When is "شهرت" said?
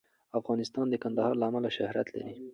1.77-2.07